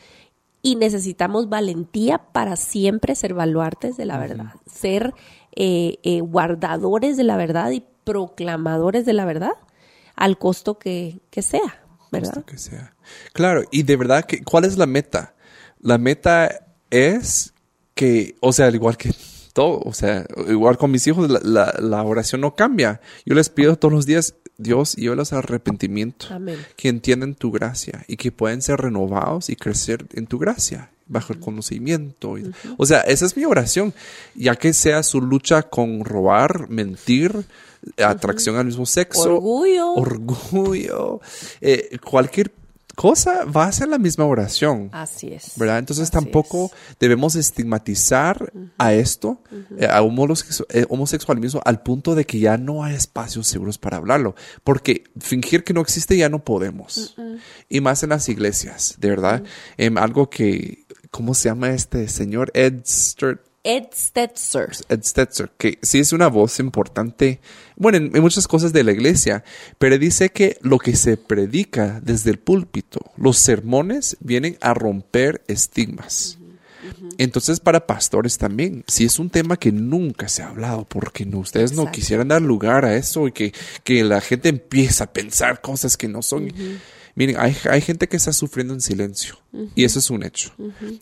[0.62, 5.14] y necesitamos valentía para siempre ser baluartes de la verdad, ser
[5.56, 9.54] eh, eh, guardadores de la verdad y proclamadores de la verdad
[10.14, 11.82] al costo que, que sea,
[12.12, 12.34] ¿verdad?
[12.34, 12.94] Costo que sea.
[13.32, 15.34] Claro, y de verdad, que, ¿cuál es la meta?
[15.80, 17.54] La meta es
[17.94, 19.12] que, o sea, al igual que
[19.52, 23.00] todo, o sea, igual con mis hijos, la, la- la oración no cambia.
[23.26, 26.58] Yo les pido todos los días, Dios, llévalos al arrepentimiento, Amén.
[26.76, 31.32] que entiendan tu gracia y que pueden ser renovados y crecer en tu gracia bajo
[31.32, 32.38] el conocimiento.
[32.38, 33.92] y- O sea, esa es mi oración,
[34.34, 37.44] ya que sea su lucha con robar, mentir,
[37.96, 39.94] atracción al mismo sexo, Orgullo.
[39.94, 41.20] orgullo,
[41.60, 42.50] eh, cualquier
[43.00, 44.90] cosa va a ser la misma oración.
[44.92, 45.54] Así es.
[45.56, 45.78] ¿Verdad?
[45.78, 46.98] Entonces Así tampoco es.
[46.98, 49.42] debemos estigmatizar a esto,
[49.78, 54.34] eh, a eh, homosexualismo, al punto de que ya no hay espacios seguros para hablarlo.
[54.64, 57.16] Porque fingir que no existe ya no podemos.
[57.70, 59.44] Y más en las iglesias, de verdad.
[59.78, 62.50] Em, algo que, ¿cómo se llama este señor?
[62.52, 63.49] Ed Sturt.
[63.62, 64.70] Ed Stetzer.
[64.88, 67.40] Ed Stetzer, que sí es una voz importante,
[67.77, 69.44] bueno, en, en muchas cosas de la iglesia,
[69.79, 75.42] pero dice que lo que se predica desde el púlpito, los sermones vienen a romper
[75.46, 76.38] estigmas.
[77.18, 81.38] Entonces, para pastores también, si es un tema que nunca se ha hablado, porque no,
[81.38, 83.53] ustedes no quisieran dar lugar a eso y que,
[83.85, 86.51] que la gente empieza a pensar cosas que no son.
[87.14, 89.37] Miren, hay, hay gente que está sufriendo en silencio
[89.75, 90.53] y eso es un hecho.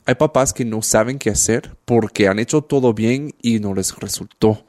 [0.07, 3.95] Hay papás que no saben qué hacer porque han hecho todo bien y no les
[3.97, 4.65] resultó.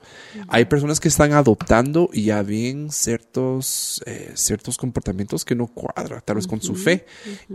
[0.48, 6.22] Hay personas que están adoptando y ya ven ciertos, eh, ciertos comportamientos que no cuadran,
[6.24, 7.06] tal vez con su fe.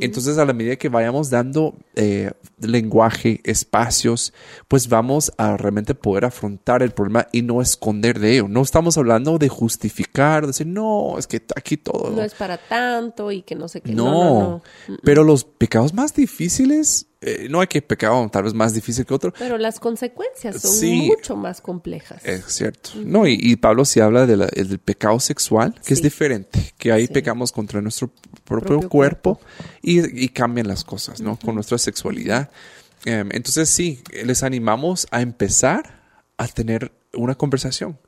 [0.01, 4.33] Entonces, a la medida que vayamos dando eh, lenguaje, espacios,
[4.69, 8.49] pues vamos a realmente poder afrontar el problema y no esconder de ello.
[8.49, 12.11] No estamos hablando de justificar, de decir, no, es que aquí todo.
[12.11, 13.93] No es para tanto y que no sé qué.
[13.93, 14.97] No, No, no, no.
[15.03, 19.15] pero los pecados más difíciles, eh, no hay que pecado tal vez más difícil que
[19.15, 21.03] otro, Pero las consecuencias son Sí.
[21.07, 22.25] mucho más complejas.
[22.25, 22.91] es cierto.
[23.05, 26.75] No, y, y Pablo sí habla de la- el del pecado sexual, que es diferente,
[26.77, 27.13] que ahí Sí.
[27.15, 28.11] pecamos contra nuestro
[28.45, 29.41] propio, Propio cuerpo,
[29.83, 31.39] Y, y cambian las cosas, ¿no?
[31.39, 32.51] Con nuestra sexualidad.
[33.07, 36.03] Em, entonces sí, les animamos a empezar
[36.39, 37.99] a tener una conversación,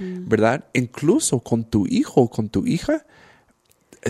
[0.00, 0.64] ¿verdad?
[0.72, 3.04] Incluso con tu hijo o con tu hija.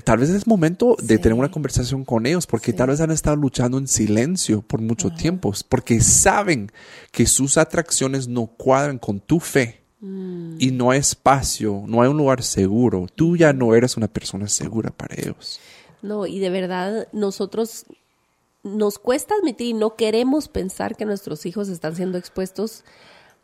[0.03, 1.23] Tal vez es momento de Sí.
[1.23, 2.77] tener una conversación con ellos, porque Sí.
[2.77, 6.73] tal vez han estado luchando en silencio por mucho tiempo, porque saben
[7.13, 10.57] que sus atracciones no cuadran con tu fe Mm.
[10.59, 13.07] y no hay espacio, no hay un lugar seguro.
[13.15, 15.61] Tú ya no eres una persona segura para ellos.
[16.03, 17.87] No, y de verdad nosotros
[18.63, 22.83] nos cuesta admitir y no queremos pensar que nuestros hijos están siendo expuestos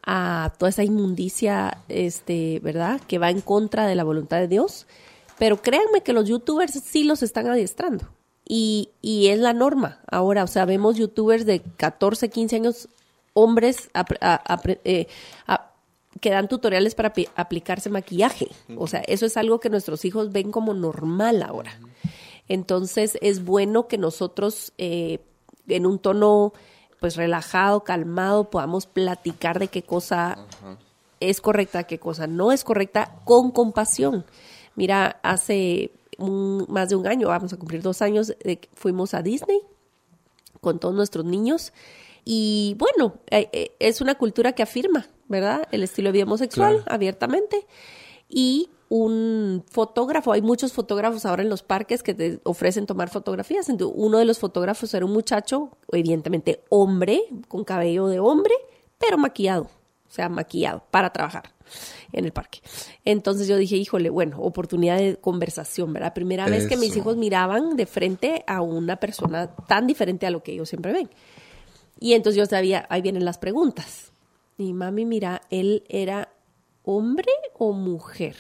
[0.03, 3.01] a toda esa inmundicia, este, ¿verdad?
[3.07, 4.87] Que va en contra de la voluntad de Dios.
[5.41, 8.07] Pero créanme que los youtubers sí los están adiestrando.
[8.47, 10.01] Y, y es la norma.
[10.11, 12.89] Ahora, o sea, vemos youtubers de 14, 15 años,
[13.33, 14.05] hombres a-
[14.85, 15.07] eh,
[15.47, 15.71] a-
[16.21, 18.49] que dan tutoriales para aplicarse maquillaje.
[18.77, 21.73] O sea, eso es algo que nuestros hijos ven como normal ahora.
[22.49, 25.21] Entonces es bueno que nosotros eh,
[25.69, 26.53] en un tono
[26.99, 30.39] pues relajado, calmado, podamos platicar de qué cosa
[31.21, 34.27] es correcta, qué cosa no es correcta, con compasión.
[34.77, 39.23] Mira, hace un- más de un año, vamos a cumplir dos años, que fuimos a
[39.23, 39.61] Disney
[40.61, 41.73] con todos nuestros niños.
[42.25, 45.67] Y bueno, eh, eh, es una cultura que afirma, ¿verdad?
[45.73, 46.93] El estilo de vida homosexual Claro.
[46.95, 47.67] abiertamente.
[48.29, 53.69] Y un fotógrafo, hay muchos fotógrafos ahora en los parques que te ofrecen tomar fotografías.
[53.69, 58.53] Entonces, uno de los fotógrafos era un muchacho, evidentemente hombre, con cabello de hombre,
[58.99, 59.69] pero maquillado,
[60.11, 61.53] o sea, maquillado para trabajar
[62.11, 62.61] en el parque.
[63.05, 66.15] Entonces yo dije, híjole, bueno, oportunidad de conversación, ¿verdad?
[66.15, 70.43] Primera vez que mis hijos miraban de frente a una persona tan diferente a lo
[70.43, 71.09] que ellos siempre ven.
[72.01, 74.13] Y entonces yo sabía, ahí vienen las preguntas.
[74.59, 76.33] Y mami, mira, él era
[76.83, 78.35] hombre o mujer.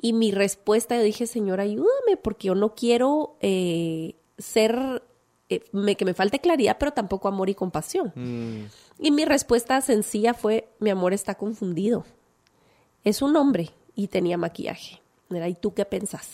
[0.00, 5.02] Y mi respuesta, yo dije, Señor, ayúdame, porque yo no quiero eh, ser
[5.54, 8.12] eh, me- que me falte claridad, pero tampoco amor y compasión.
[8.98, 12.04] Y mi respuesta sencilla fue, mi amor está confundido.
[13.04, 15.00] Es un hombre y tenía maquillaje.
[15.30, 16.28] ¿y tú qué pensás?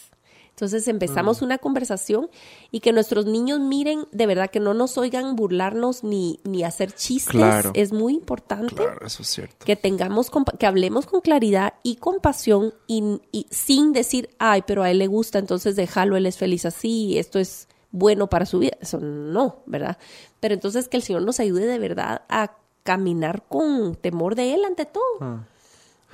[0.51, 2.29] Entonces empezamos una conversación
[2.73, 6.91] y que nuestros niños miren, de verdad, que no nos oigan burlarnos ni, ni hacer
[6.91, 7.31] chistes.
[7.31, 7.71] Claro.
[7.75, 9.65] Es muy importante Claro, eso es cierto.
[9.65, 14.91] que tengamos, que hablemos con claridad y compasión y, y sin decir, ay, pero a
[14.91, 18.77] él le gusta, entonces déjalo, él es feliz así, esto es bueno para su vida.
[18.81, 19.99] Eso no, ¿verdad?
[20.41, 24.65] Pero entonces que el Señor nos ayude de verdad a caminar con temor de Él
[24.65, 25.45] ante todo, Ah.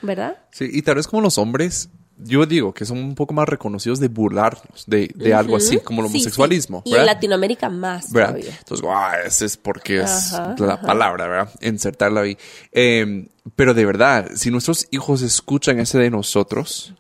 [0.03, 0.39] ¿verdad?
[0.51, 3.99] Sí, y tal vez como los hombres, yo digo que son un poco más reconocidos
[4.01, 6.19] de burlarnos de, de algo así, como el Sí, sí.
[6.19, 6.83] homosexualismo.
[6.85, 7.07] Y en.
[7.07, 8.31] Latinoamérica más ¿verdad?
[8.35, 8.57] todavía.
[8.59, 10.87] Entonces, ah, ese es porque es Ajá, la ajá.
[10.87, 11.51] palabra, ¿verdad?
[11.61, 12.39] Insertarla ahí.
[12.73, 16.95] Eh, pero de verdad, si nuestros hijos escuchan ese de nosotros,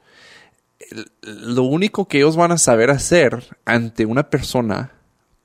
[1.23, 4.93] lo único que ellos van a saber hacer ante una persona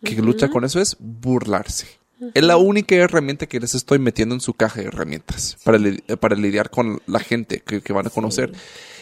[0.04, 1.88] que lucha con eso es burlarse.
[2.34, 6.04] Es la única herramienta que les estoy metiendo en su caja de herramientas para, li-
[6.20, 8.52] para lidiar con la gente que, que van a conocer.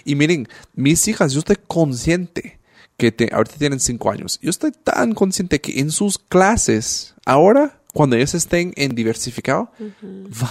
[0.06, 2.60] Y miren, mis hijas, yo estoy consciente
[2.96, 4.40] que te- ahorita tienen cinco años.
[4.42, 9.72] Yo estoy tan consciente que en sus clases, ahora, cuando ellos estén en diversificado,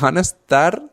[0.00, 0.92] van a estar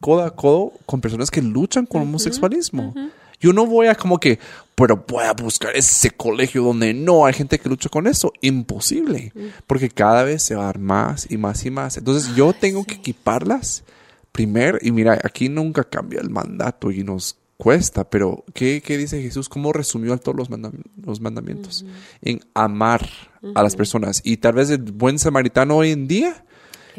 [0.00, 2.94] codo a codo con personas que luchan con homosexualismo.
[3.40, 4.38] Yo no voy a como que,
[4.74, 8.32] pero voy a buscar ese colegio donde no hay gente que lucha con eso.
[8.42, 9.32] Imposible.
[9.66, 11.96] Porque cada vez se va a dar más y más y más.
[11.96, 13.84] Entonces yo tengo que equiparlas
[14.32, 14.78] primero.
[14.80, 18.08] Y mira, aquí nunca cambia el mandato y nos cuesta.
[18.08, 19.48] Pero ¿qué, qué dice Jesús?
[19.48, 21.84] ¿Cómo resumió todos los, mandam- los mandamientos?
[22.22, 23.08] En amar
[23.54, 24.20] a las personas.
[24.24, 26.44] Y tal vez el buen samaritano hoy en día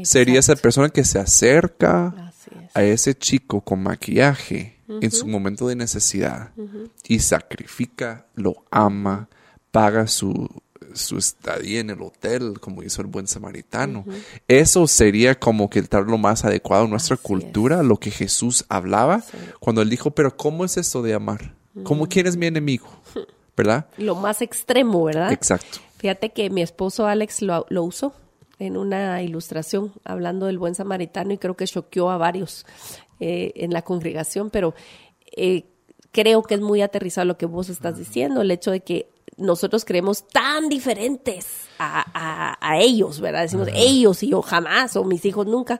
[0.04, 2.32] sería esa persona que se acerca
[2.74, 6.52] a ese chico con maquillaje en su momento de necesidad
[7.08, 9.30] y sacrifica, lo ama,
[9.72, 10.50] paga su,
[10.94, 14.06] su estadía en el hotel, como hizo el buen samaritano.
[14.48, 18.66] Eso sería como que tal lo más adecuado a nuestra Así cultura, lo que Jesús
[18.70, 19.24] hablaba
[19.60, 21.56] cuando él dijo, pero ¿cómo es esto de amar?
[21.84, 22.88] ¿Cómo quién es mi enemigo?
[23.56, 23.86] ¿Verdad?
[23.98, 25.32] Lo más extremo, ¿verdad?
[25.32, 25.80] Exacto.
[25.98, 28.14] Fíjate que mi esposo Alex lo, lo usó
[28.60, 32.66] en una ilustración hablando del buen samaritano y creo que choqueó a varios
[33.22, 34.74] eh, en la congregación, pero
[35.38, 35.64] eh,
[36.12, 39.08] creo que es muy aterrizado lo que vos estás diciendo, el hecho de que
[39.38, 41.48] nosotros creemos tan diferentes
[41.80, 43.44] a, a- a ellos, ¿verdad?
[43.44, 45.80] Decimos ellos y yo jamás, o mis hijos nunca.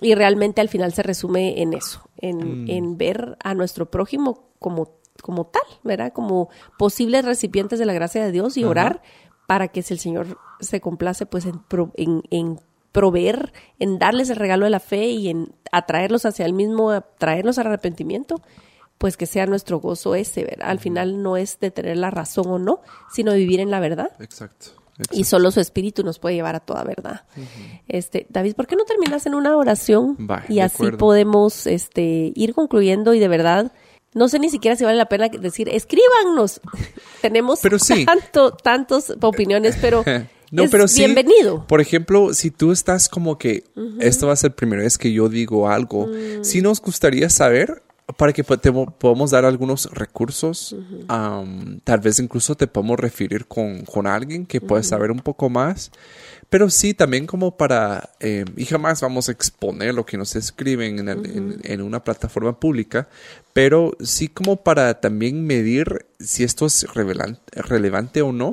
[0.00, 4.92] Y realmente al final se resume en eso, en, en ver a nuestro prójimo como,
[5.20, 6.12] como tal, ¿verdad?
[6.12, 9.02] Como posibles recipientes de la gracia de Dios y orar
[9.46, 11.60] para que si el Señor se complace, pues en,
[11.96, 12.60] en, en
[12.92, 17.58] proveer, en darles el regalo de la fe y en atraerlos hacia el mismo, atraerlos
[17.58, 18.40] al arrepentimiento,
[18.98, 20.68] pues que sea nuestro gozo ese, ¿verdad?
[20.68, 24.10] Al final no es de tener la razón o no, sino vivir en la verdad.
[24.18, 24.80] Exacto.
[25.12, 27.22] Y solo su espíritu nos puede llevar a toda verdad.
[27.88, 30.18] Este, David, ¿por qué no terminas en una oración?
[30.30, 30.98] Va, y así acuerdo.
[30.98, 33.72] podemos este, ir concluyendo y de verdad,
[34.12, 36.60] no sé ni siquiera si vale la pena decir, escríbanos.
[37.22, 38.04] Tenemos Pero sí.
[38.04, 40.04] tanto, tantas opiniones, pero,
[40.50, 41.00] No, es pero sí.
[41.04, 41.66] bienvenido.
[41.66, 43.64] Por ejemplo, si tú estás como que
[44.00, 46.42] esto va a ser la primera vez que yo digo algo, Mm.
[46.44, 47.82] sí nos gustaría saber
[48.16, 50.74] para que te mo- podamos dar algunos recursos.
[51.08, 55.48] am, tal vez incluso te podemos referir con, con alguien que puede saber un poco
[55.48, 55.92] más.
[56.50, 60.98] Pero sí, también como para, eh, y jamás vamos a exponer lo que nos escriben
[60.98, 63.08] en, el- en- en una plataforma pública,
[63.52, 66.86] pero sí como para también medir si esto es
[67.54, 68.48] relevante o no,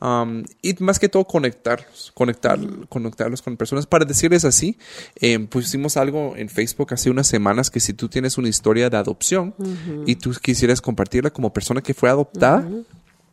[0.00, 2.58] um, y más que todo conectarlos, conectar,
[2.88, 3.86] conectarlos con personas.
[3.86, 4.76] Para decirles así.
[5.20, 8.96] eh, pusimos algo en Facebook hace unas semanas que si tú tienes una historia de
[8.96, 9.54] adopción
[10.06, 12.68] y tú quisieras compartirla como persona que fue adoptada,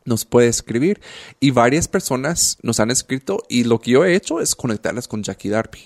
[0.06, 1.02] nos puede escribir.
[1.40, 5.24] Y varias personas nos han escrito y lo que yo he hecho es conectarlas con
[5.24, 5.80] Jackie Darby.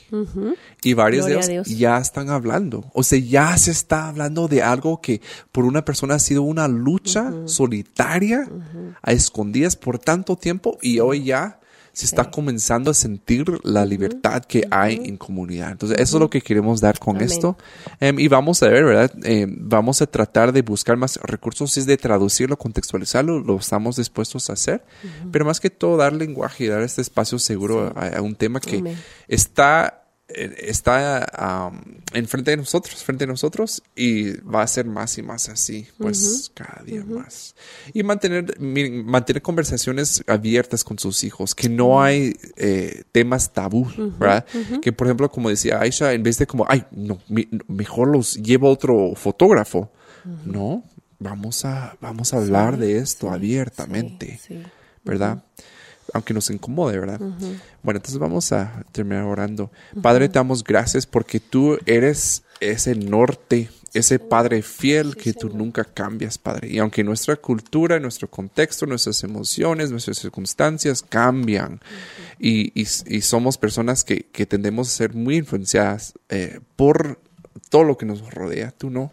[0.83, 2.91] Y varios Gloria de ellos ya están hablando.
[2.93, 6.67] O sea, ya se está hablando de algo que por una persona ha sido una
[6.67, 8.47] lucha solitaria,
[9.01, 11.58] a escondidas por tanto tiempo y hoy ya
[11.99, 15.71] se está comenzando a sentir la libertad que hay en comunidad.
[15.71, 17.27] Entonces, eso es lo que queremos dar con Amén.
[17.27, 17.57] esto.
[17.99, 19.11] Em, y vamos a ver, ¿verdad?
[19.23, 23.97] Em, vamos a tratar de buscar más recursos, si es de traducirlo, contextualizarlo, lo estamos
[23.97, 24.81] dispuestos a hacer.
[25.29, 28.61] Pero más que todo, dar lenguaje y dar este espacio seguro a, a un tema
[28.61, 28.97] que Amén.
[29.27, 29.98] está
[30.35, 31.25] está
[31.67, 31.81] am,
[32.13, 36.51] enfrente de nosotros, frente a nosotros y va a ser más y más así, pues
[36.53, 37.55] cada día más.
[37.93, 43.87] Y mantener, miren, mantener conversaciones abiertas con sus hijos, que no hay eh, temas tabú,
[44.19, 44.45] ¿verdad?
[44.81, 48.35] Que por ejemplo, como decía Aisha, en vez de como, ay, no, mi- mejor los
[48.35, 49.91] llevo otro fotógrafo,
[50.45, 50.83] no,
[51.17, 54.39] vamos a, vamos a hablar de esto abiertamente.
[54.45, 54.61] Sí.
[55.03, 55.43] ¿verdad?
[56.13, 57.19] Aunque nos incomode, ¿verdad?
[57.19, 59.71] Bueno, entonces vamos a terminar orando.
[60.01, 65.83] Padre, te damos gracias porque tú eres ese norte, ese Padre fiel que tú nunca
[65.83, 66.69] cambias, Padre.
[66.69, 71.79] Y aunque nuestra cultura, nuestro contexto, nuestras emociones, nuestras circunstancias cambian
[72.39, 77.19] y, y, somos personas que, que, tendemos a ser muy influenciadas eh, por
[77.69, 79.11] todo lo que nos rodea, tú no.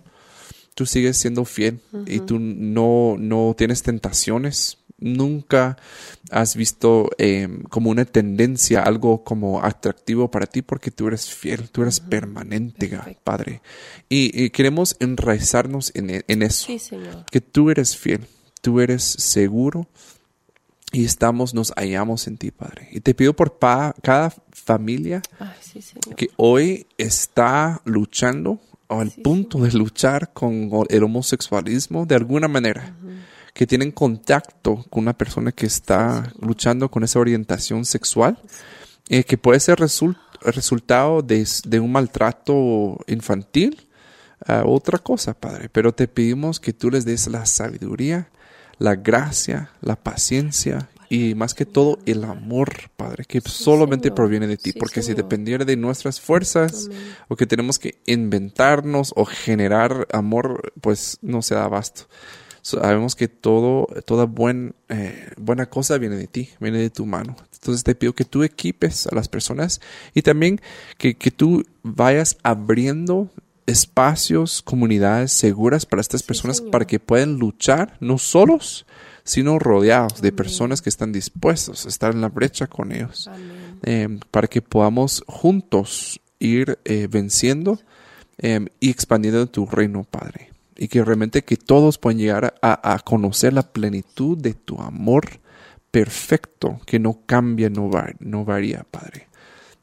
[0.74, 5.76] Tú sigues siendo fiel y tú no, no tienes tentaciones, nunca
[6.30, 11.70] has visto em, como una tendencia, algo como atractivo para ti porque tú eres fiel,
[11.70, 13.62] tú eres permanente, Padre.
[14.08, 16.68] Y, queremos enraizarnos en, e, eso,
[17.30, 18.26] que tú eres fiel,
[18.62, 19.86] tú eres seguro
[20.92, 22.88] y estamos, nos hallamos en ti, Padre.
[22.92, 25.20] Y te pido por cada familia
[26.16, 32.94] que hoy está luchando o al punto de luchar con el homosexualismo de alguna manera
[33.56, 38.38] que tienen contacto con una persona que está luchando con esa orientación sexual,
[39.08, 43.88] eh, que puede ser resultado de, un maltrato infantil,
[44.64, 45.70] otra cosa, Padre.
[45.70, 48.28] Pero te pedimos que tú les des la sabiduría,
[48.78, 54.58] la gracia, la paciencia y más que todo el amor, Padre, que solamente proviene de
[54.58, 56.90] ti, porque si dependiera de nuestras fuerzas
[57.28, 62.06] o que tenemos que inventarnos o generar amor, pues no se da abasto.
[62.66, 67.36] Sabemos que todo, toda buen, eh, buena cosa viene de ti, viene de tu mano.
[67.52, 69.80] Entonces te pido que tú equipes a las personas
[70.14, 70.60] y también
[70.98, 73.30] que, que tú vayas abriendo
[73.66, 78.84] espacios, comunidades seguras para estas personas para que puedan luchar, no solos,
[79.22, 83.30] sino rodeados de personas que están dispuestos a estar en la brecha con ellos,
[83.84, 87.78] em, para que podamos juntos ir eh, venciendo
[88.38, 93.52] em, y expandiendo tu reino, Padre y que realmente que todos puedan llegar a, conocer
[93.52, 95.40] la plenitud de tu amor
[95.90, 99.28] perfecto, que no cambia, no, no varía, Padre.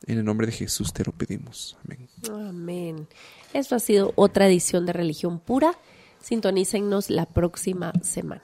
[0.06, 1.78] En el nombre de Jesús te lo pedimos.
[1.86, 2.10] Amén.
[2.30, 3.08] Amén.
[3.54, 5.78] Esto ha sido otra edición de Religión Pura.
[6.22, 8.44] Sintonícennos la próxima semana.